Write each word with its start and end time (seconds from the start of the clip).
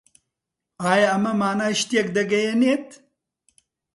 ئایا 0.83 1.07
ئەمە 1.11 1.33
مانای 1.41 1.73
شتێک 1.81 2.07
دەگەیەنێت؟ 2.17 2.87